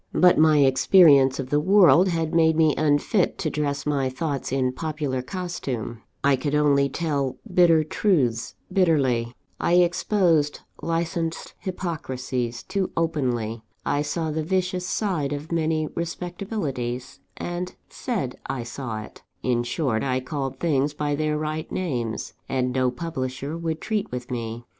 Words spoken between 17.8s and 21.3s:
said I saw it in short, I called things by